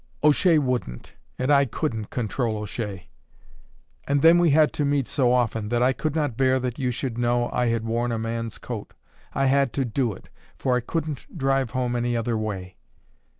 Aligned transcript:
"O'Shea 0.23 0.57
wouldn't; 0.57 1.13
and 1.37 1.51
I 1.51 1.65
couldn't 1.65 2.09
control 2.09 2.57
O'Shea. 2.57 3.07
And 4.07 4.23
then 4.23 4.39
we 4.39 4.49
had 4.49 4.73
to 4.73 4.83
meet 4.83 5.07
so 5.07 5.31
often, 5.31 5.69
that 5.69 5.83
I 5.83 5.93
could 5.93 6.15
not 6.15 6.35
bear 6.35 6.59
that 6.59 6.79
you 6.79 6.89
should 6.89 7.19
know 7.19 7.51
I 7.53 7.67
had 7.67 7.85
worn 7.85 8.11
a 8.11 8.17
man's 8.17 8.57
coat. 8.57 8.95
I 9.35 9.45
had 9.45 9.73
to 9.73 9.85
do 9.85 10.11
it, 10.13 10.29
for 10.57 10.75
I 10.75 10.79
couldn't 10.79 11.27
drive 11.37 11.69
home 11.77 11.95
any 11.95 12.17
other 12.17 12.35
way." 12.35 12.77